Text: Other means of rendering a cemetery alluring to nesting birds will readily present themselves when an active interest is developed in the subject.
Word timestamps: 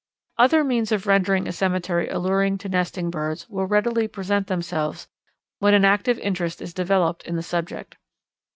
Other 0.39 0.63
means 0.63 0.91
of 0.91 1.05
rendering 1.05 1.47
a 1.47 1.51
cemetery 1.51 2.09
alluring 2.09 2.57
to 2.57 2.69
nesting 2.69 3.11
birds 3.11 3.47
will 3.49 3.67
readily 3.67 4.07
present 4.07 4.47
themselves 4.47 5.07
when 5.59 5.75
an 5.75 5.85
active 5.85 6.17
interest 6.17 6.59
is 6.59 6.73
developed 6.73 7.21
in 7.27 7.35
the 7.35 7.43
subject. 7.43 7.97